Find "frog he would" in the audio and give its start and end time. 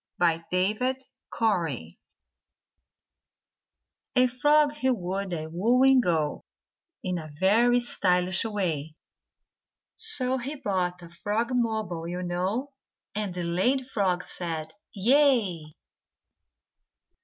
4.27-5.31